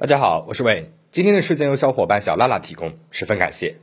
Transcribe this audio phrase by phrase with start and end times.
[0.00, 0.92] 大家好，我是魏。
[1.10, 3.76] 今天的事件由小伙伴小拉拉提供，十分感谢。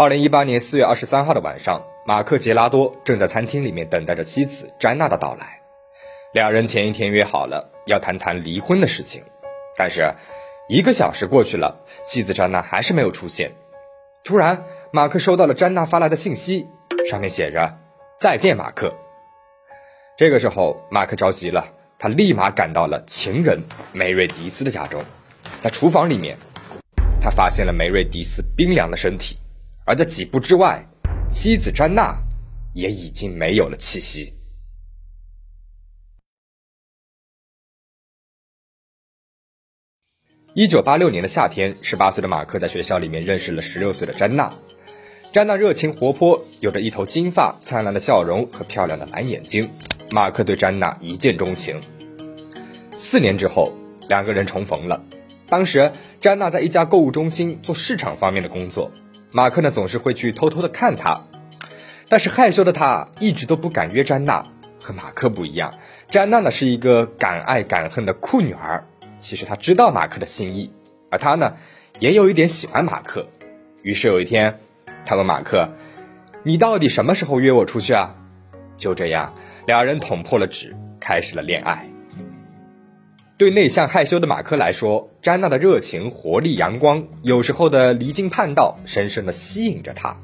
[0.00, 5.60] 二零一八年四月二十三号的晚上，马克·杰拉多正在餐厅里面等待着妻子詹娜的到来。
[6.32, 9.22] 两人前一天约好了要谈谈离婚的事情，
[9.76, 10.14] 但是
[10.70, 13.52] 一个小时过去了，妻子詹娜还是没有出现。
[14.24, 16.66] 突然，马克收到了詹娜发来的信息，
[17.10, 17.76] 上面写着
[18.18, 18.94] “再见，马克”。
[20.16, 21.66] 这个时候，马克着急了，
[21.98, 25.04] 他立马赶到了情人梅瑞迪斯的家中，
[25.58, 26.38] 在厨房里面，
[27.20, 29.36] 他发现了梅瑞迪斯冰凉的身体。
[29.90, 30.86] 而在几步之外，
[31.28, 32.16] 妻子詹娜
[32.74, 34.32] 也已经没有了气息。
[40.54, 44.54] 一九八六年的夏天，十八岁的马克在学校里面认识了十六岁的詹娜。
[45.32, 49.68] 詹娜热情活泼，有着一头金发、灿烂的笑容和漂亮的蓝眼睛。
[50.12, 51.80] 马克对詹娜一见钟情。
[52.94, 53.72] 四年之后，
[54.08, 55.04] 两个人重逢了。
[55.48, 58.92] 当时，詹娜在一家购物中心做市场方面的工作。
[59.32, 61.22] 马克呢总是会去偷偷的看她，
[62.08, 64.46] 但是害羞的他一直都不敢约詹娜。
[64.82, 65.74] 和马克不一样，
[66.08, 68.86] 詹娜呢是一个敢爱敢恨的酷女儿。
[69.18, 70.72] 其实她知道马克的心意，
[71.10, 71.56] 而她呢
[71.98, 73.26] 也有一点喜欢马克。
[73.82, 74.58] 于是有一天，
[75.04, 75.74] 她问马克
[76.44, 78.14] ：“你到底什么时候约我出去啊？”
[78.78, 79.34] 就这样，
[79.66, 81.89] 两人捅破了纸，开始了恋爱。
[83.40, 90.14] 对内向害羞的马克来说，詹娜的热情、活力、阳光，有时候的离经叛道，深深的吸引着他。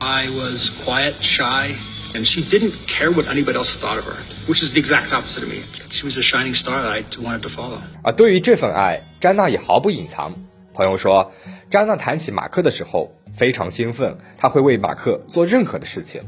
[0.00, 1.70] I was quiet, shy,
[2.12, 5.40] and she didn't care what anybody else thought of her, which is the exact opposite
[5.40, 5.62] of me.
[5.88, 7.78] She was a shining star that I wanted to follow.
[8.02, 10.34] 而对于这份爱，詹娜也毫不隐藏。
[10.74, 11.32] 朋友说，
[11.70, 16.20] 詹娜谈起马克的时候非常兴奋，她会为马克做任何的事情。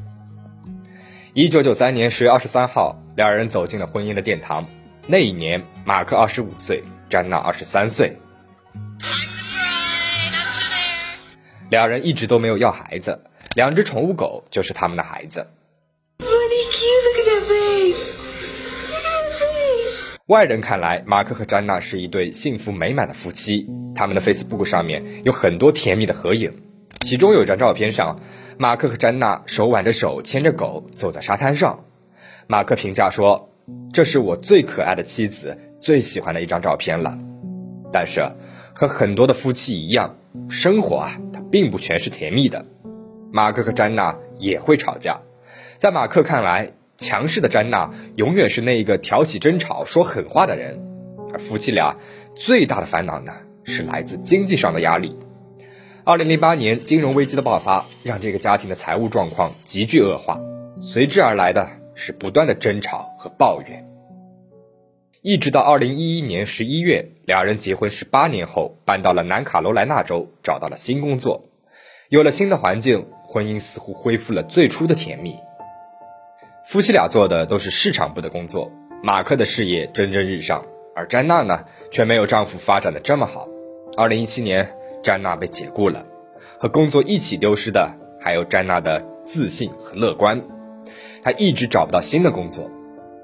[1.34, 4.66] 一九九三年十月二十三号，两人走进了婚姻的殿堂。
[5.06, 8.10] 那一年，马克二十五岁，詹娜二十三岁。
[11.68, 13.20] 两人一直都没有要孩子，
[13.54, 15.46] 两只宠物狗就是他们的孩子。
[20.28, 23.68] 外人看来，马克和詹娜是一对幸福美满的夫妻。
[23.94, 26.62] 他们的 Facebook 上面有很多甜蜜的合影，
[27.00, 28.20] 其中有一张照片上，
[28.56, 31.84] 马克和詹娜手挽着手，牵着狗走在沙滩上。
[32.46, 33.50] 马克评价说。
[33.92, 37.18] 这是我最可爱的妻子最喜欢的一张照片了，
[37.92, 38.28] 但是
[38.74, 40.16] 和很多的夫妻一样，
[40.48, 42.66] 生活啊，它并不全是甜蜜的。
[43.32, 45.20] 马克和詹娜也会吵架，
[45.76, 50.80] 在马克看来，强势的詹娜永远是那一个挑起争吵、说狠话的人，
[51.32, 51.96] 而夫妻俩
[52.34, 53.32] 最大的烦恼呢，
[53.64, 55.16] 是来自经济上的压力。
[56.04, 60.40] 二零零八年金融危机的爆发，让这个家庭的财务状况急剧恶化，
[60.80, 61.83] 随之而来的。
[61.94, 63.86] 是不断的争吵和抱怨，
[65.22, 71.48] 一直到二零一一年十一月，两人结婚十八年后，搬到了南卡罗来纳州，找到了新工作，
[72.08, 75.36] 有了新的环境，婚姻似乎恢复了最初的甜蜜。
[76.66, 78.72] 夫妻俩做的都是市场部的工作，
[79.02, 83.48] 马克的事业蒸蒸日上，而詹娜呢，却没有丈夫发展的这么好。
[83.96, 86.06] 二零一七年，詹娜被解雇了，
[86.58, 90.42] 和工作一起丢失的，还有詹娜的自信和乐观。
[91.24, 92.70] 他一直找不到新的工作，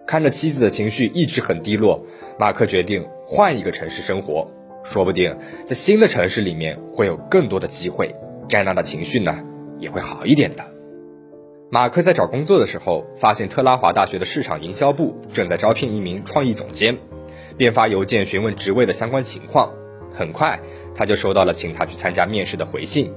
[0.06, 2.02] 看着妻子的情绪一直很低落，
[2.38, 4.50] 马克决定换一个城市生活，
[4.82, 8.10] 说不定在新的城市里面会有更多的机会，
[8.48, 9.38] 詹娜的情绪呢
[9.78, 10.64] 也会好一点的。
[11.70, 16.96] 马克在找工作的时候，发现特拉华大学的市场营销部正在招聘一名创意总监，
[17.58, 19.70] 便发邮件询问职位的相关情况。
[20.12, 20.58] 很快，
[20.94, 23.12] 他就收到了请他去参加面试的回信。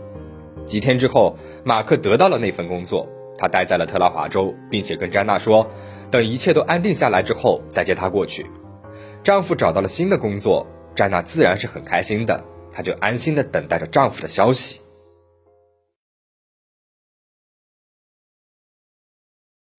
[0.66, 3.08] 几天之后，马克得到了那份工作。
[3.38, 5.70] 她待在了特拉华州，并且跟詹娜说，
[6.12, 8.46] 等一切都安定下来之后再接她过去。
[9.24, 14.82] 丈夫找到了新的工作，詹娜自然是很开心的，她就安心的等待着丈夫的消息。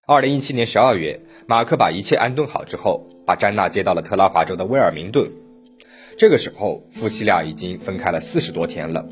[0.07, 5.31] 二零一七年十二月，马克把一切安顿好之后，把詹娜接到了特拉华州的威尔明顿。
[6.19, 9.07] 这个时候，夫妻俩已经分开了四十多天了。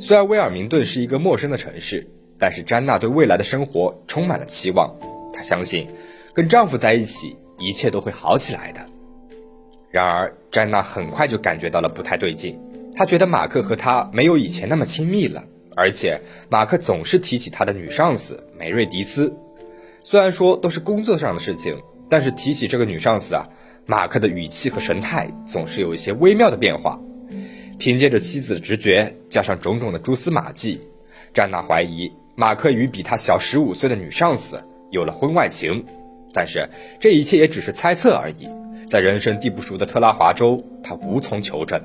[0.00, 2.08] 虽然威尔明顿是一个陌生的城市。
[2.38, 4.94] 但是詹娜对未来的生活充满了期望，
[5.32, 5.88] 她相信
[6.32, 8.86] 跟丈夫在一起一切都会好起来的。
[9.90, 12.58] 然而，詹娜很快就感觉到了不太对劲，
[12.94, 15.44] 她觉得马克和她没有以前那么亲密了，
[15.74, 19.34] 而且马克总是提起他的女上司梅瑞迪斯。
[20.02, 23.46] 虽然说都是工作上的事情，但是提起这个女上司啊，
[23.86, 27.00] 马克的语气和神态总是有一些微妙的变化。
[27.78, 30.80] 凭借着妻子的直觉，加上种种的蛛丝马迹，
[31.32, 34.62] 詹娜怀疑马克与比他小十五岁的女上司
[34.92, 35.84] 有了婚外情。
[36.32, 36.68] 但是
[37.00, 38.48] 这一切也只是猜测而已，
[38.88, 41.82] 在人生地不熟的特拉华州，他无从求证。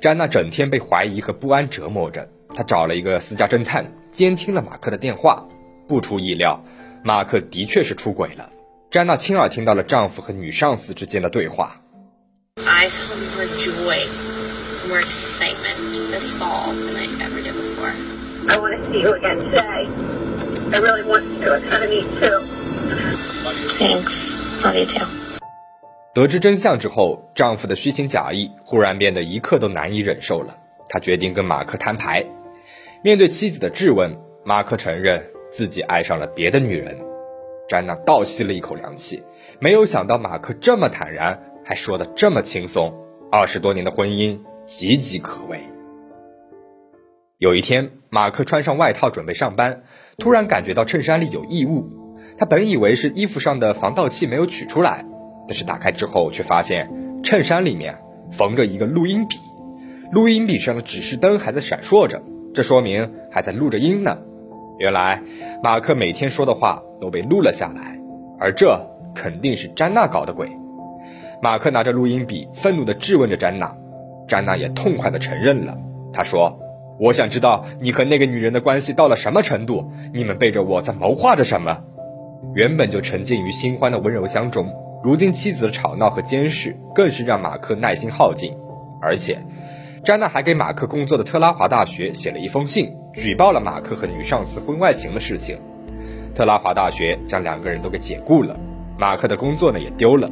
[0.00, 5.44] 詹娜整天被怀疑和不安折磨着，她找了一个私家侦探监听了马克的电话。
[5.88, 6.62] 不出意料，
[7.02, 8.50] 马克的确是出轨了。
[8.92, 11.80] 詹娜亲耳听到了丈夫和女上司之间的对话。
[12.64, 14.06] I felt more joy,
[14.88, 17.67] more excitement this fall than I ever did before.
[18.48, 19.88] I want to see you again today.
[20.72, 21.54] I really want to.
[21.54, 22.40] It's kind of me too.
[23.78, 24.10] Thanks.
[24.62, 25.06] Love you too.
[26.14, 30.56] 得知真相之后，丈夫的虚情假意忽然变得一刻都难以忍受了。
[30.88, 32.24] 他决定跟马克摊牌。
[33.02, 36.98] 面对妻子的质问，马克承认自己爱上了别的女人。
[37.68, 39.22] 詹娜倒吸了一口凉气，
[39.60, 42.92] 没有想到马克这么坦然，还说的这么轻松。
[43.30, 45.60] 二十多年的婚姻岌岌可危。
[47.36, 49.82] 有一天，马克穿上外套准备上班，
[50.16, 52.14] 突然感觉到衬衫里有异物。
[52.38, 55.04] 他本以为是衣服上的防盗器没有取出来，
[55.46, 56.88] 但是打开之后却发现
[57.22, 57.98] 衬衫里面
[58.30, 59.36] 缝着一个录音笔，
[60.12, 62.22] 录音笔上的指示灯还在闪烁着，
[62.54, 64.18] 这说明还在录着音呢。
[64.78, 65.22] 原来
[65.62, 68.00] 马克每天说的话都被录了下来，
[68.38, 70.48] 而这肯定是詹娜搞的鬼。
[71.42, 73.76] 马克拿着录音笔愤怒地质问着詹娜，
[74.28, 75.76] 詹娜也痛快地承认了。
[76.12, 76.58] 他说
[76.98, 81.78] ：“我想知道你和那个女人的关系到了什么程度，你们背着我在谋划着什么。”
[82.54, 84.72] 原本就沉浸于新欢的温柔乡中，
[85.04, 88.56] 如今妻子的吵闹和监视更是让马克耐心耗尽。
[89.00, 89.38] 而且，
[90.04, 95.58] 詹娜还给马克工作的特拉华大学写了一封信，举报了马克和女上司婚外情的事情。
[96.34, 98.58] 特拉华大学将两个人都给解雇了，
[98.98, 100.30] 马克的工作呢也丢了。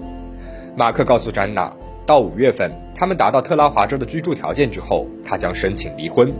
[0.76, 1.72] 马克告诉詹娜，
[2.06, 6.32] 到五月份他们达到特拉华州的居住条件之后，他将申请离婚。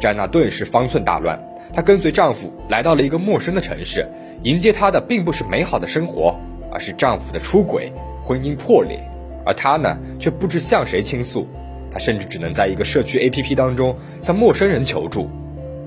[0.00, 1.38] 詹娜顿时方寸大乱，
[1.74, 4.06] 她跟随丈夫来到了一个陌生的城市。
[4.42, 6.38] 迎接她的并不是美好的生活，
[6.70, 7.92] 而是丈夫的出轨、
[8.22, 9.00] 婚姻破裂，
[9.44, 11.46] 而她呢，却不知向谁倾诉。
[11.90, 15.28] 她甚至只能在一个社区 APP 当中向陌生人求助。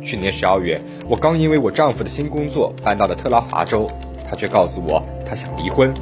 [0.02, 3.90] 去年十二月，我刚因为我丈夫的新工作搬到了特拉华州，
[4.28, 5.94] 他却告诉我他想离婚。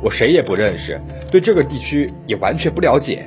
[0.00, 1.00] 我谁也不认识，
[1.30, 3.24] 对这个地区也完全不了解。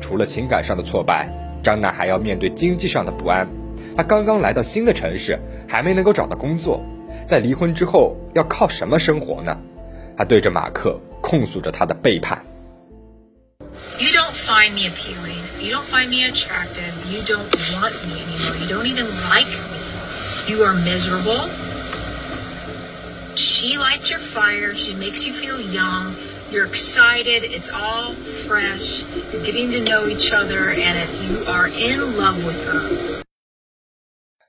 [0.00, 1.28] 除了情感上的挫败，
[1.68, 3.46] 张楠还要面对经济上的不安。
[3.94, 5.38] 他刚刚来到新的城市，
[5.68, 6.82] 还没能够找到工作。
[7.26, 9.54] 在离婚之后要靠什么生活呢？
[10.16, 12.42] 他对着马克控诉着他的背叛。
[13.98, 15.44] You don't find me appealing.
[15.60, 16.94] You don't find me attractive.
[17.12, 17.44] You don't
[17.74, 18.56] want me anymore.
[18.62, 20.50] You don't even like me.
[20.50, 21.50] You are miserable.
[23.34, 24.72] She lights your fire.
[24.74, 26.14] She makes you feel young.
[26.50, 27.44] You're excited.
[27.44, 29.04] It's all fresh.
[29.32, 30.70] You're getting to know each other.
[30.70, 33.22] And if you are in love with her.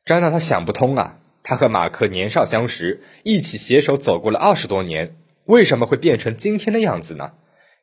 [0.05, 1.19] 詹娜她想不通啊。
[1.43, 7.33] 她和马克年少相识，一起携手走过了二十多年，为什么会变成今天的样子呢？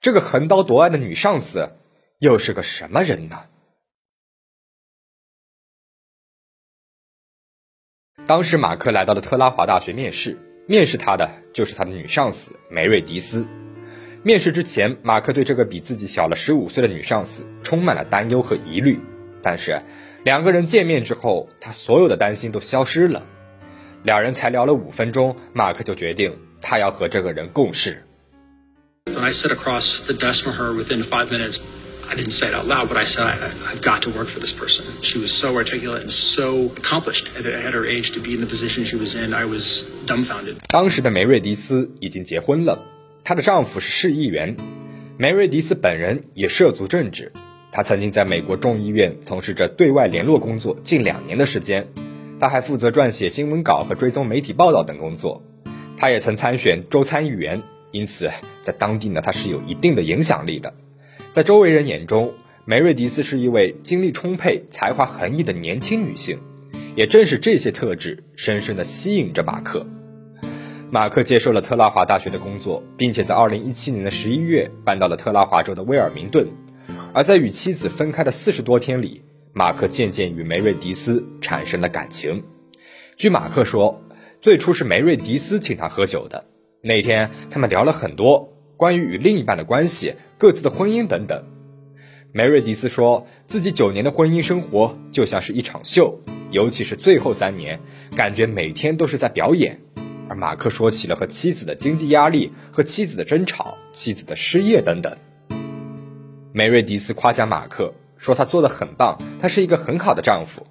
[0.01, 1.77] 这个横刀夺爱的女上司
[2.19, 3.45] 又是个什么人呢？
[8.27, 13.47] 当时马克来到了特拉华大学面试，面试他的就是他的女上司梅瑞迪斯。
[14.27, 18.99] 面试之前，马克对这个比自己小了十五岁的女上司充满了担忧和疑虑，
[19.41, 19.81] 但是
[20.25, 23.25] 两个人见面之后，他所有的担心都消失了。
[24.03, 28.03] 两人才聊了五分钟，马克就决定他要和这个人共事。
[29.05, 31.61] When I sat across the desk from her within five minutes,
[32.11, 33.37] I didn't say it out loud, but I said, I,
[33.73, 34.87] I've got to work for this person.
[35.03, 38.85] She was so articulate and so accomplished at her age to be in the position
[38.85, 39.33] she was in.
[39.33, 40.57] I was dumbfounded.
[40.67, 42.77] 当时的梅瑞迪斯已经结婚了，
[43.27, 44.55] 她的丈夫是市议员。
[45.19, 47.33] 梅瑞迪斯本人也涉足政治，
[47.73, 51.89] 她曾经在美国众议院从事着对外联络工作近两年的时间。
[52.39, 55.43] 他还负责撰写新闻稿和追踪媒体报道等工作，
[55.99, 58.31] 他也曾参选州参议员，因此
[58.63, 60.73] 在当地呢他是有一定的影响力的。
[61.33, 62.33] 在周围人眼中，
[62.65, 66.39] 梅瑞迪斯是一位精力充沛、才华横溢的年轻女性，
[66.95, 69.85] 也正是这些特质深深地吸引着马克。
[70.89, 76.47] 马克接受了特拉华大学的工作，并且在2017年的11月搬到了特拉华州的威尔明顿，
[77.13, 79.23] 而在与妻子分开的四十多天里。
[79.53, 82.45] 马克渐渐与梅瑞迪斯产生了感情。
[83.17, 84.03] 据马克说，
[84.39, 86.47] 最初是梅瑞迪斯请他喝酒的。
[86.83, 91.43] 那天，他们聊了很多关于与另一半的关系、各自的婚姻等等。
[92.33, 97.81] 梅瑞迪斯说自己九年的婚姻生活就像是一场秀，尤其是最后三年，
[98.15, 99.81] 感觉每天都是在表演。
[100.29, 105.17] 而马克说起了和妻子的经济压力、和妻子的争吵、妻子的失业等等。
[106.53, 110.67] 梅瑞迪斯夸奖马克说他做的很棒，他是一个很好的丈夫。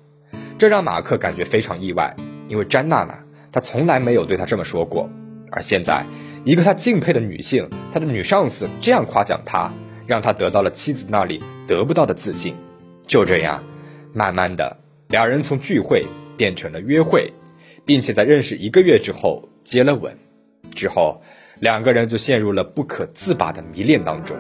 [0.58, 2.16] 这让马克感觉非常意外，
[2.48, 3.14] 因为詹娜呢，
[3.52, 5.10] 他从来没有对他这么说过。
[5.52, 6.06] 而现在，
[6.44, 9.72] 一个他敬佩的女性，他的女上司这样夸奖他，
[10.06, 12.56] 让他得到了妻子那里得不到的自信。
[13.08, 13.64] 就这样，
[14.12, 17.32] 慢慢的，两人从聚会变成了约会。
[17.86, 20.18] 并且在认识一个月之后接了吻，
[20.74, 21.22] 之后
[21.60, 24.36] 两个人就陷入了不可自拔的迷恋当中。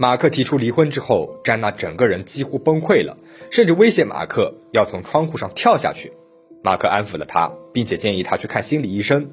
[0.00, 3.16] 马克提出离婚之后，詹娜整个人几乎崩溃了，
[3.50, 6.12] 甚至威胁马克要从窗户上跳下去。
[6.62, 9.30] 马克安抚了她，并且建议她去看心理医生。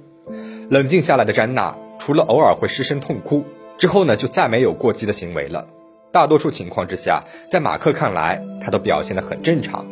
[0.70, 3.46] 冷静下来的詹娜，除了偶尔会失声痛哭，
[3.78, 5.68] 之后呢就再没有过激的行为了。
[6.16, 9.86] 大多数情况之下，在马克看来，他都表现得很正常，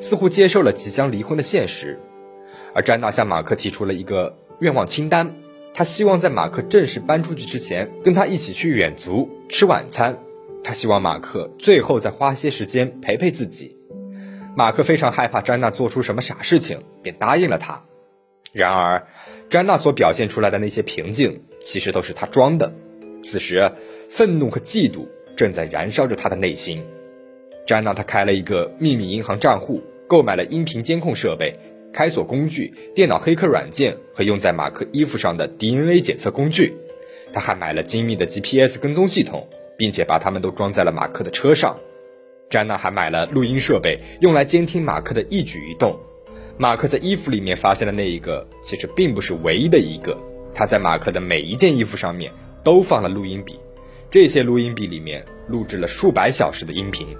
[0.00, 2.00] 似乎接受了即将离婚的现实。
[2.74, 5.34] 而詹娜向马克提出了一个愿望清单，
[5.74, 10.16] 她希望在马克正式搬出去之前，跟他一起去远足吃晚餐。
[10.64, 13.76] 她希望马克最后再花些时间陪陪自己。
[14.56, 17.84] 马克非常害怕詹娜做出什么傻事情，便答应了他。
[18.54, 19.06] 然而，
[19.50, 22.72] 詹娜所表现出来的那些平静，其实都是她装的。
[23.22, 23.70] 此时，
[24.08, 25.06] 愤怒和嫉妒。
[25.36, 26.82] 正在燃烧着他的内心。
[27.66, 31.54] 詹娜，她开了一个秘密银行账户，购买了音频监控设备、
[31.92, 36.74] 开锁工具、电脑黑客软件和用在马克衣服上的 DNA 检测工具。
[37.32, 39.46] 他还买了精密的 GPS 跟踪系统，
[39.78, 41.78] 并且把它们都装在了马克的车上。
[42.48, 45.96] 詹娜还买了录音设备，用来监听马克的一举一动。
[46.58, 50.18] 马克在衣服里面发现的那一个，其实并不是唯一的一个。
[50.52, 52.32] 他在马克的每一件衣服上面
[52.64, 53.60] 都放了录音笔。
[54.10, 57.16] 这些录音笔里面录制了数百小时的音频，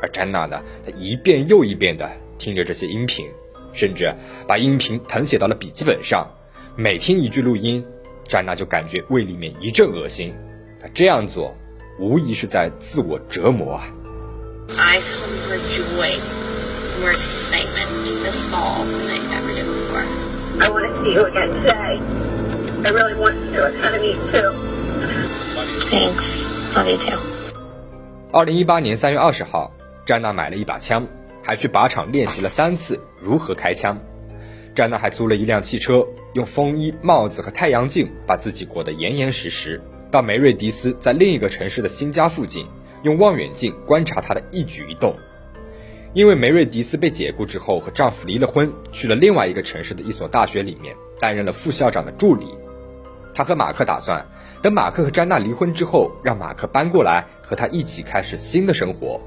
[0.00, 3.26] 而詹娜呢，她一遍又一遍地听着这些音频，
[3.72, 4.14] 甚至
[4.46, 6.30] 把音频誊写到了笔记本上。
[6.76, 7.84] 每听一句录音，
[8.22, 10.32] 詹娜就感觉胃里面一阵恶心。
[10.80, 11.56] 她这样做，
[11.98, 13.88] 无疑是在自我折磨啊。
[14.76, 16.20] I feel more joy,
[17.00, 17.88] more excitement
[18.22, 20.06] this fall than I ever did before.
[20.60, 21.98] I want to see you again today.
[22.84, 23.64] I really want to.
[23.64, 24.77] I kind of need to.
[28.30, 29.72] 二零一八年三月二十号，
[30.04, 31.06] 詹娜买了一把枪，
[31.42, 33.98] 还去靶场练习了三次如何开枪。
[34.74, 39.80] 詹娜还租了一辆汽车，用风衣、帽子和太阳镜把自己裹得严严实实，
[40.10, 42.66] 到梅瑞迪斯在另一个城市的新家附近，
[43.02, 45.16] 用望远镜观察他的一举一动。
[46.12, 52.46] 因为梅瑞迪斯被解雇之后和丈夫离了婚，去了另外一个城市的一所大学里面担任了副校长的助理。
[53.32, 54.26] 他和马克打算。
[54.60, 59.20] 等马克和詹娜离婚之后，让马克搬过来和他一起开始新的生活，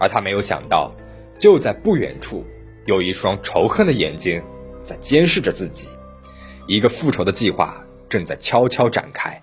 [0.00, 0.90] 而他没有想到，
[1.38, 2.42] 就在不远处，
[2.86, 4.42] 有一双仇恨的眼睛
[4.80, 5.90] 在监视着自己，
[6.66, 9.42] 一个复仇的计划正在悄悄展开。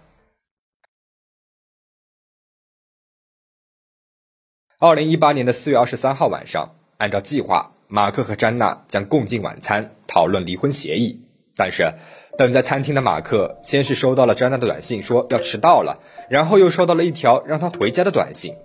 [4.80, 11.22] 二零一八年的四月二十三号晚上，按照计划，马克和詹娜将共进晚餐，讨论离婚协议，
[11.56, 11.94] 但是。
[12.42, 18.56] 等在餐厅的马克，先是收到了詹娜的短信，说要迟到了，然后又收到了一条让他回家的短信。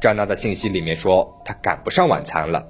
[0.00, 2.68] 詹娜在信息里面说她赶不上晚餐了。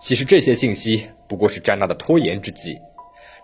[0.00, 2.80] 其实这些信息不过是詹娜的拖延之计。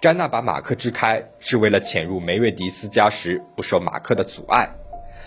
[0.01, 4.71] 詹娜把马克支开，是为了潜入梅瑞迪斯家时不受马克的阻碍。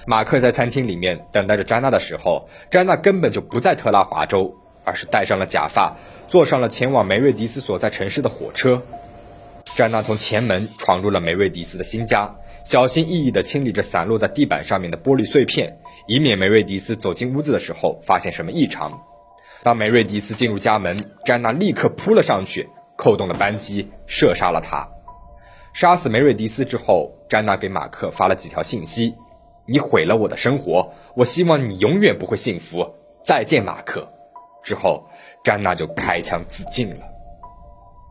[0.06, 4.54] 马克在餐厅里面等待着詹娜的时候，詹娜根本就不在特拉华州，
[4.84, 5.96] 而是戴上了假发，
[6.28, 8.82] 坐上了前往梅瑞迪斯所在城市的火车。
[9.76, 12.36] 詹娜从前门闯入了梅瑞迪斯的新家，
[12.66, 19.02] 小心翼翼地清理着散落在地板上面的玻璃碎片，以免梅瑞迪斯走进屋子的时候发现什么异常。
[19.64, 24.90] 当梅瑞迪斯进入家门，詹娜立刻扑了上去，扣动了扳机，射杀了他。
[25.74, 29.16] 杀死梅瑞迪斯之后，詹娜给马克发了几条信息
[29.66, 32.94] ：“你毁了我的生活，我希望你永远不会幸福。
[33.24, 34.12] 再见，马克。”
[34.62, 35.08] 之后，
[35.46, 37.11] 詹娜就开枪自尽了。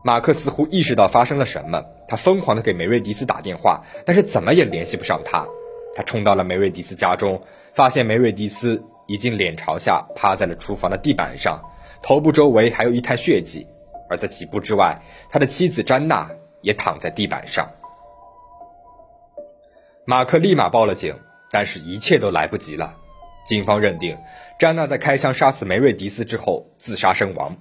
[0.03, 5.47] 马克似乎意识到发生了什么，他疯狂地给梅瑞迪斯打电话，但是怎么也联系不上他。
[5.93, 7.41] 他冲到了梅瑞迪斯家中，
[7.73, 11.61] 发现梅瑞迪斯已经脸朝下趴在了厨房的地板上，
[12.01, 13.67] 头部周围还有一滩血迹。
[14.09, 16.29] 而在几步之外，他的妻子詹娜
[16.61, 17.69] 也躺在地板上。
[20.03, 21.17] 马克立马报了警，
[21.51, 22.97] 但是一切都来不及了。
[23.45, 24.17] 警方认定，
[24.59, 27.55] 詹娜在开枪杀死梅瑞迪斯之后自杀身亡。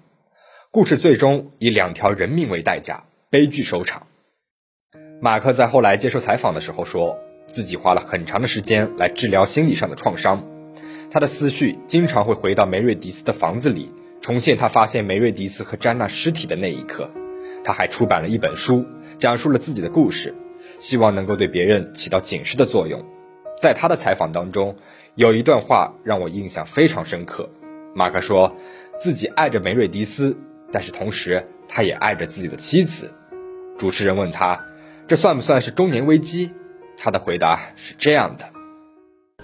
[0.72, 4.06] 故事最终以两条人命为代价，悲剧收场。
[5.20, 10.46] 马克在后来接受采访的时候说：“自己花了很长的时间来治疗心理上的创伤。
[11.10, 17.10] 他的思绪经常会回到梅瑞迪斯的房子里，重现他发现梅瑞迪斯和詹娜尸体的那一刻。
[17.64, 18.86] 他还出版了一本书，
[19.16, 20.32] 讲述了自己的故事，
[20.78, 23.04] 希望能够对别人起到警示的作用。
[23.60, 24.76] 在他的采访当中，
[25.16, 27.50] 有一段话让我印象非常深刻。
[27.92, 28.54] 马克说
[28.96, 30.36] 自己爱着梅瑞迪斯，
[30.71, 33.13] 但是同时他也爱着自己的妻子。
[33.77, 34.65] 主持人问他，
[35.07, 36.51] 这算不算是中年危机？
[36.97, 38.45] 他的回答是这样的。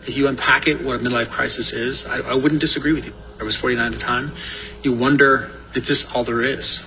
[0.08, 3.14] If you unpack it, what a midlife crisis is, I, I wouldn't disagree with you.
[3.40, 4.32] I was 49 at the time.
[4.82, 6.82] You wonder, is this all there is?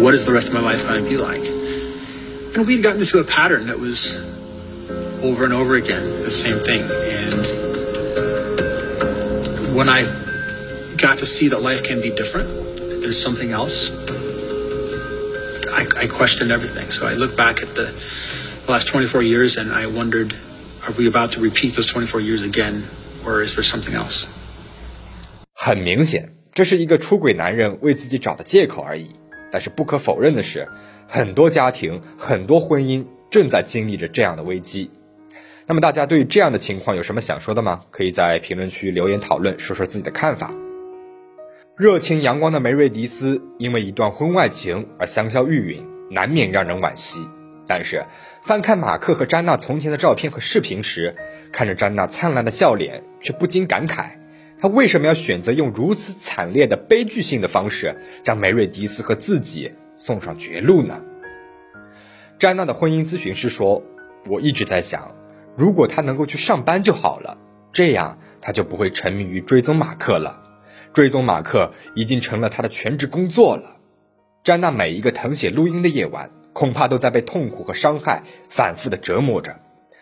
[0.00, 1.44] What is the rest of my life going to be like?
[2.56, 4.16] And we'd gotten into a pattern that was
[5.22, 6.82] over and over again, the same thing.
[6.82, 7.46] And
[9.74, 10.04] when I
[10.97, 12.47] got to see that life can be different,
[13.01, 13.91] there's something else,
[15.71, 16.89] I, I questioned everything.
[16.91, 17.91] So I look back at the
[18.65, 20.33] the last 24 years, and I wondered,
[20.87, 22.83] are we about to repeat those 24 years again,
[23.25, 24.27] or is there something else?
[25.53, 29.09] 很明显，这是一个出轨男人为自己找的借口而已。
[29.51, 30.67] 但是不可否认的是，
[31.07, 34.89] 很多家庭、很多婚姻正在经历着这样的危机。
[35.67, 37.81] 那么大家对这样的情况有什么想说的吗？
[37.91, 40.51] 可以在评论区留言讨论，说说自己的看法。
[41.77, 47.27] 热情阳光的梅瑞迪斯因为一段婚外情而香消玉殒，难免让人惋惜。
[47.67, 48.05] 但是，
[48.43, 51.13] 翻看马克和詹娜从前的照片和视频时，
[51.51, 54.11] 看着詹娜灿烂的笑脸，却不禁感慨：
[54.61, 61.01] 他为什么要选择用如此惨烈的悲剧性的方式，将梅瑞迪斯和自己送上绝路呢？
[62.39, 63.83] 詹娜的婚姻咨询师说
[64.29, 65.13] ：“我一直在想，
[65.57, 67.37] 如果他能够去上班就好了，
[67.73, 70.43] 这样他就不会沉迷于追踪马克了。
[70.95, 73.79] 追踪马克已经成了他的全职工作了。”
[74.43, 76.31] 詹娜每一个誊写录音的夜晚。
[76.55, 79.59] 恐怕都在被痛苦和伤害反复的折磨着。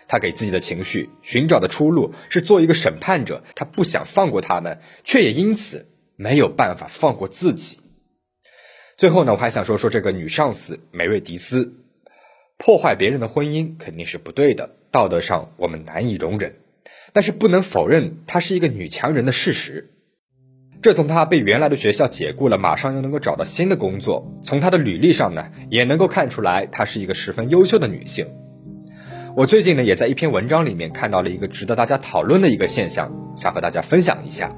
[0.07, 3.41] 他给自己的情绪寻找的出路是做一个审判者。
[3.55, 7.79] 他不想放过他们，却也因此没有办法放过自己。
[8.97, 11.73] 最后呢，我还想说说这个女上司梅瑞迪斯，
[12.59, 16.53] 破坏别人的婚姻肯定是不对的，道德上我们难以容忍。
[17.13, 19.89] 但是不能否认她是一个女强人的事实。
[20.83, 24.37] 这从他被原来的学校解雇了，马上又能够找到新的工作。
[24.41, 28.27] 从他的履历上呢，也能够看出来，她是一个十分优秀的女性。
[29.37, 34.57] 我最近呢，也在一篇文章里面看到了一个值得大家讨论的一个现象，想和大家分享一下。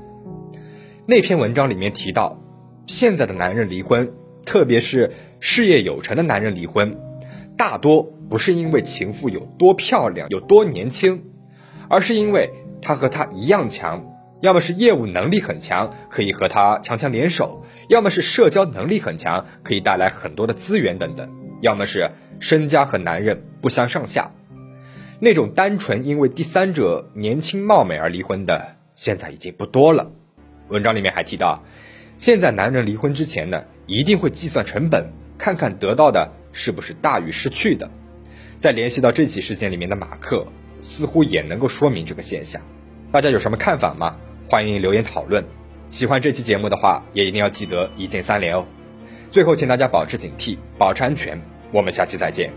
[1.06, 2.42] 那篇文章里面提到，
[2.88, 4.12] 现在的男人离婚，
[4.44, 6.98] 特别是事业有成的男人离婚，
[7.56, 11.24] 大多不是因为情妇有多漂亮、有多年轻，
[11.88, 12.50] 而是因为
[12.82, 14.08] 他和他一样强。
[14.46, 21.26] 要么是业务能力很强，可以和他强强联手；要么是社交能力很强，可以带来很多的资源等等；
[21.64, 24.32] 要么是身家和男人不相上下。
[25.20, 30.12] 那种单纯因为第三者年轻貌美而离婚的，现在已经不多了。
[30.68, 31.64] 文章里面还提到，
[32.16, 35.08] 现在男人离婚之前呢，一定会计算成本，
[35.40, 37.90] 看看得到的是不是大于失去的。
[38.58, 40.46] 再联系到这起事件里面的马克，
[40.80, 42.62] 似乎也能够说明这个现象。
[43.12, 44.18] 大家有什么看法吗？
[44.48, 45.44] 欢迎留言讨论。
[45.90, 48.66] 喜欢这期节目的话，也一定要记得一键三连哦。
[49.32, 51.42] 最后，请大家保持警惕，保持安全。
[51.72, 52.54] 我们下期再见。